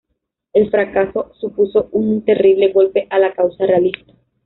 El 0.53 0.71
fracaso 0.71 1.31
supuso 1.39 1.87
un 1.91 2.25
terrible 2.25 2.73
golpe 2.73 3.05
a 3.11 3.19
la 3.19 3.33
causa 3.33 3.67
realista. 3.67 4.13